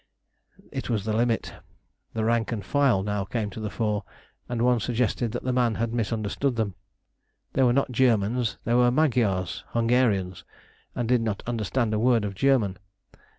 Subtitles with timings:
[0.71, 1.53] It was the limit.
[2.15, 4.03] The rank and file now came to the fore,
[4.49, 6.73] and one suggested that the man had misunderstood them.
[7.53, 10.43] They were not Germans: they were Magyars (Hungarians),
[10.95, 12.79] and did not understand a word of German.